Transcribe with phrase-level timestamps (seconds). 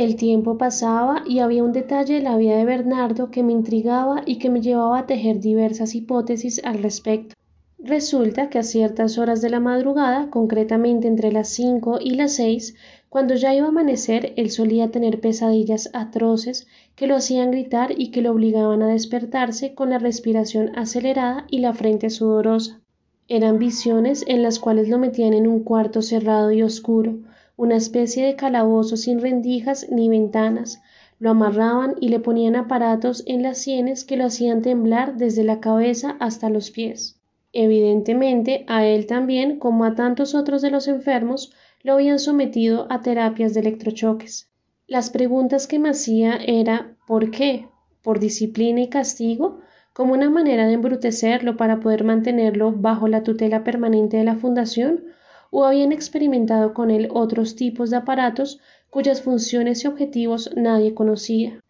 [0.00, 4.22] El tiempo pasaba y había un detalle de la vida de Bernardo que me intrigaba
[4.24, 7.34] y que me llevaba a tejer diversas hipótesis al respecto.
[7.78, 12.76] Resulta que a ciertas horas de la madrugada, concretamente entre las cinco y las seis,
[13.10, 18.10] cuando ya iba a amanecer, él solía tener pesadillas atroces que lo hacían gritar y
[18.10, 22.80] que lo obligaban a despertarse con la respiración acelerada y la frente sudorosa.
[23.28, 27.18] Eran visiones en las cuales lo metían en un cuarto cerrado y oscuro,
[27.60, 30.80] una especie de calabozo sin rendijas ni ventanas,
[31.18, 35.60] lo amarraban y le ponían aparatos en las sienes que lo hacían temblar desde la
[35.60, 37.20] cabeza hasta los pies.
[37.52, 41.52] Evidentemente, a él también, como a tantos otros de los enfermos,
[41.82, 44.48] lo habían sometido a terapias de electrochoques.
[44.86, 47.68] Las preguntas que me hacía era ¿por qué?
[48.00, 49.60] ¿Por disciplina y castigo?
[49.92, 55.04] como una manera de embrutecerlo para poder mantenerlo bajo la tutela permanente de la Fundación
[55.50, 61.60] o habían experimentado con él otros tipos de aparatos cuyas funciones y objetivos nadie conocía.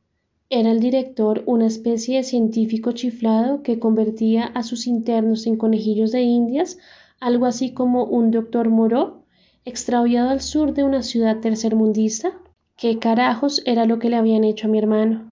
[0.49, 6.11] Era el director una especie de científico chiflado que convertía a sus internos en conejillos
[6.13, 6.79] de indias,
[7.21, 9.23] algo así como un doctor Moreau,
[9.65, 12.33] extraviado al sur de una ciudad tercermundista.
[12.77, 15.30] ¿Qué carajos era lo que le habían hecho a mi hermano?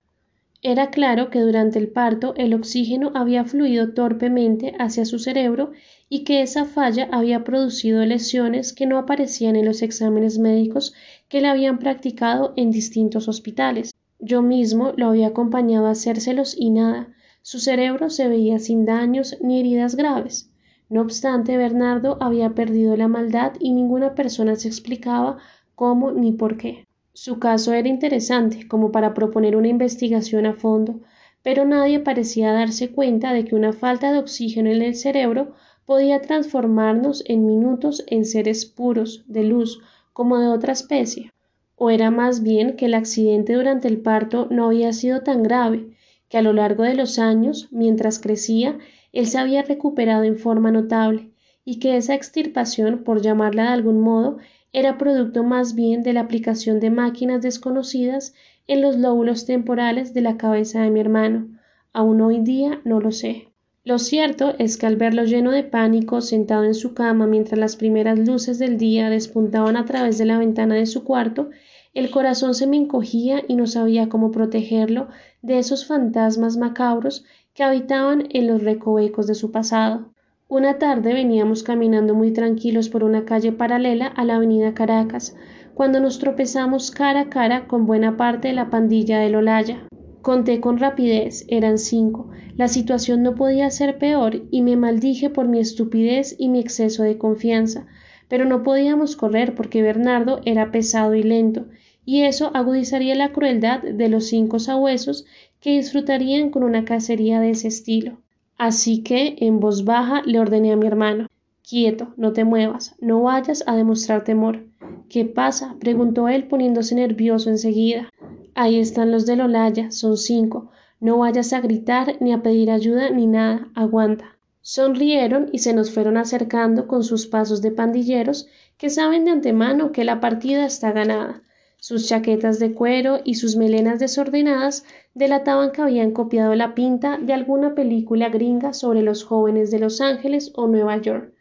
[0.62, 5.70] Era claro que durante el parto el oxígeno había fluido torpemente hacia su cerebro
[6.08, 10.94] y que esa falla había producido lesiones que no aparecían en los exámenes médicos
[11.28, 13.92] que le habían practicado en distintos hospitales.
[14.18, 19.36] Yo mismo lo había acompañado a hacérselos y nada, su cerebro se veía sin daños
[19.40, 20.50] ni heridas graves.
[20.90, 25.38] No obstante, Bernardo había perdido la maldad y ninguna persona se explicaba
[25.76, 26.87] cómo ni por qué.
[27.20, 31.00] Su caso era interesante como para proponer una investigación a fondo,
[31.42, 35.52] pero nadie parecía darse cuenta de que una falta de oxígeno en el cerebro
[35.84, 39.80] podía transformarnos en minutos en seres puros, de luz,
[40.12, 41.32] como de otra especie.
[41.74, 45.96] O era más bien que el accidente durante el parto no había sido tan grave,
[46.28, 48.78] que a lo largo de los años, mientras crecía,
[49.12, 51.32] él se había recuperado en forma notable,
[51.64, 54.38] y que esa extirpación, por llamarla de algún modo,
[54.72, 58.34] era producto más bien de la aplicación de máquinas desconocidas
[58.66, 61.48] en los lóbulos temporales de la cabeza de mi hermano.
[61.92, 63.48] Aún hoy día no lo sé.
[63.84, 67.76] Lo cierto es que al verlo lleno de pánico, sentado en su cama mientras las
[67.76, 71.48] primeras luces del día despuntaban a través de la ventana de su cuarto,
[71.94, 75.08] el corazón se me encogía y no sabía cómo protegerlo
[75.40, 77.24] de esos fantasmas macabros
[77.54, 80.12] que habitaban en los recovecos de su pasado.
[80.50, 85.36] Una tarde veníamos caminando muy tranquilos por una calle paralela a la avenida Caracas,
[85.74, 89.86] cuando nos tropezamos cara a cara con buena parte de la pandilla de Lolaya.
[90.22, 92.30] Conté con rapidez, eran cinco.
[92.56, 97.02] La situación no podía ser peor y me maldije por mi estupidez y mi exceso
[97.02, 97.86] de confianza.
[98.26, 101.66] Pero no podíamos correr porque Bernardo era pesado y lento,
[102.06, 105.26] y eso agudizaría la crueldad de los cinco sabuesos
[105.60, 108.22] que disfrutarían con una cacería de ese estilo.
[108.58, 111.28] Así que, en voz baja, le ordené a mi hermano
[111.68, 114.64] Quieto, no te muevas, no vayas a demostrar temor.
[115.08, 115.76] ¿Qué pasa?
[115.78, 118.08] preguntó él poniéndose nervioso enseguida.
[118.54, 120.70] Ahí están los de Lolaya, son cinco.
[120.98, 124.38] No vayas a gritar ni a pedir ayuda ni nada, aguanta.
[124.62, 129.92] Sonrieron y se nos fueron acercando con sus pasos de pandilleros que saben de antemano
[129.92, 131.42] que la partida está ganada.
[131.78, 134.84] Sus chaquetas de cuero y sus melenas desordenadas
[135.14, 140.00] delataban que habían copiado la pinta de alguna película gringa sobre los jóvenes de Los
[140.00, 141.32] Ángeles o Nueva York.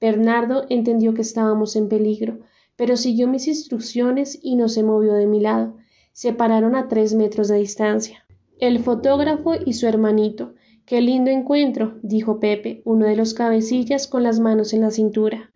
[0.00, 2.38] Bernardo entendió que estábamos en peligro,
[2.76, 5.74] pero siguió mis instrucciones y no se movió de mi lado
[6.18, 8.26] se pararon a tres metros de distancia.
[8.58, 10.54] El fotógrafo y su hermanito.
[10.84, 15.52] Qué lindo encuentro, dijo Pepe, uno de los cabecillas con las manos en la cintura.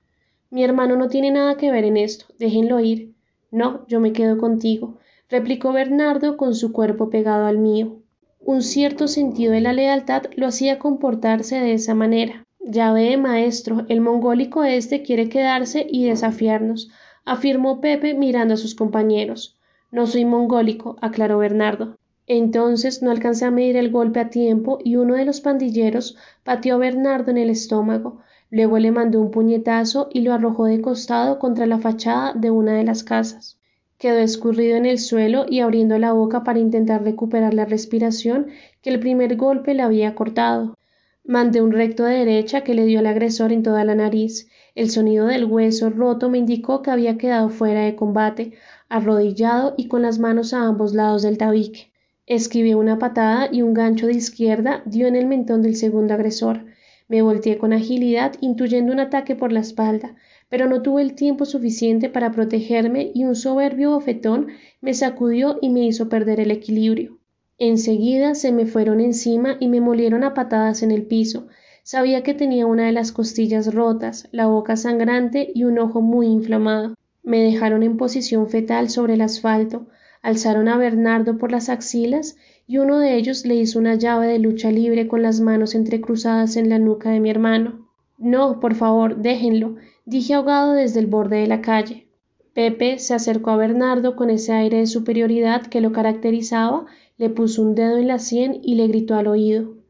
[0.51, 3.12] Mi hermano no tiene nada que ver en esto, déjenlo ir.
[3.53, 4.99] No, yo me quedo contigo,
[5.29, 7.99] replicó Bernardo con su cuerpo pegado al mío.
[8.41, 12.47] Un cierto sentido de la lealtad lo hacía comportarse de esa manera.
[12.59, 16.91] Ya ve, maestro, el mongólico este quiere quedarse y desafiarnos,
[17.27, 19.59] afirmó Pepe mirando a sus compañeros.
[19.91, 21.99] No soy mongólico, aclaró Bernardo.
[22.27, 26.77] Entonces no alcancé a medir el golpe a tiempo y uno de los pandilleros pateó
[26.77, 28.21] a Bernardo en el estómago.
[28.53, 32.75] Luego le mandó un puñetazo y lo arrojó de costado contra la fachada de una
[32.75, 33.59] de las casas.
[33.97, 38.49] Quedó escurrido en el suelo y abriendo la boca para intentar recuperar la respiración
[38.83, 40.77] que el primer golpe le había cortado.
[41.25, 44.51] Mandé un recto de derecha que le dio al agresor en toda la nariz.
[44.75, 48.53] El sonido del hueso roto me indicó que había quedado fuera de combate,
[48.91, 51.91] arrodillado y con las manos a ambos lados del tabique.
[52.27, 56.67] Esquivé una patada y un gancho de izquierda dio en el mentón del segundo agresor.
[57.13, 60.15] Me volteé con agilidad, intuyendo un ataque por la espalda,
[60.49, 64.47] pero no tuve el tiempo suficiente para protegerme y un soberbio bofetón
[64.81, 67.19] me sacudió y me hizo perder el equilibrio.
[67.59, 71.49] Enseguida se me fueron encima y me molieron a patadas en el piso.
[71.83, 76.29] Sabía que tenía una de las costillas rotas, la boca sangrante y un ojo muy
[76.29, 76.95] inflamado.
[77.23, 79.87] Me dejaron en posición fetal sobre el asfalto,
[80.23, 82.37] alzaron a Bernardo por las axilas
[82.67, 86.57] y uno de ellos le hizo una llave de lucha libre con las manos entrecruzadas
[86.57, 87.89] en la nuca de mi hermano.
[88.19, 89.77] No, por favor, déjenlo,
[90.07, 92.07] dije ahogado desde el borde de la calle.
[92.55, 96.87] Pepe se acercó a Bernardo con ese aire de superioridad que lo caracterizaba,
[97.19, 99.83] le puso un dedo en la sien y le gritó al oído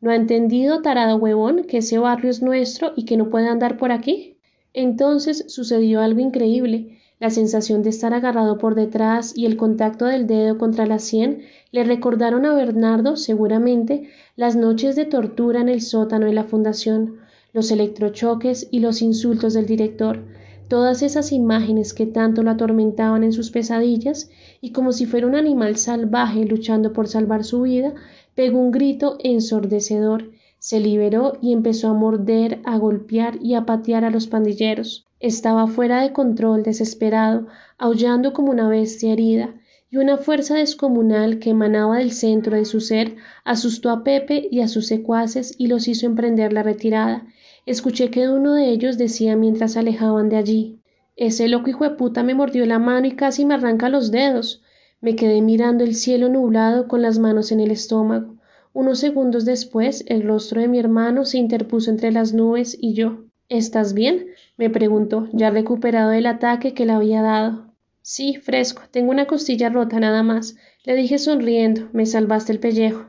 [0.00, 3.76] ¿No ha entendido, tarado huevón, que ese barrio es nuestro y que no puede andar
[3.78, 4.38] por aquí?
[4.74, 6.98] Entonces sucedió algo increíble.
[7.18, 11.44] La sensación de estar agarrado por detrás y el contacto del dedo contra la sien
[11.72, 17.16] le recordaron a Bernardo, seguramente, las noches de tortura en el sótano de la fundación,
[17.54, 20.24] los electrochoques y los insultos del director,
[20.68, 24.28] todas esas imágenes que tanto lo atormentaban en sus pesadillas,
[24.60, 27.94] y como si fuera un animal salvaje luchando por salvar su vida,
[28.34, 34.04] pegó un grito ensordecedor, se liberó y empezó a morder, a golpear y a patear
[34.04, 35.05] a los pandilleros.
[35.20, 37.46] Estaba fuera de control, desesperado,
[37.78, 39.54] aullando como una bestia herida,
[39.90, 44.60] y una fuerza descomunal que emanaba del centro de su ser asustó a Pepe y
[44.60, 47.26] a sus secuaces y los hizo emprender la retirada.
[47.66, 50.80] Escuché que uno de ellos decía mientras se alejaban de allí
[51.16, 54.62] Ese loco hijo de puta me mordió la mano y casi me arranca los dedos.
[55.00, 58.36] Me quedé mirando el cielo nublado con las manos en el estómago.
[58.74, 63.24] Unos segundos después el rostro de mi hermano se interpuso entre las nubes y yo.
[63.48, 64.26] ¿Estás bien?
[64.56, 67.74] Me preguntó, ya recuperado del ataque que le había dado.
[68.02, 73.06] Sí, fresco, tengo una costilla rota nada más, le dije sonriendo, me salvaste el pellejo.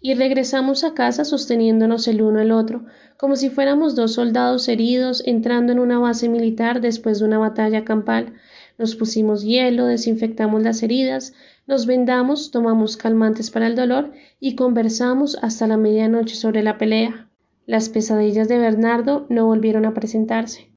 [0.00, 2.84] Y regresamos a casa sosteniéndonos el uno al otro,
[3.16, 7.84] como si fuéramos dos soldados heridos entrando en una base militar después de una batalla
[7.84, 8.34] campal.
[8.78, 11.34] Nos pusimos hielo, desinfectamos las heridas,
[11.66, 17.28] nos vendamos, tomamos calmantes para el dolor y conversamos hasta la medianoche sobre la pelea.
[17.66, 20.66] Las pesadillas de Bernardo no volvieron a presentarse.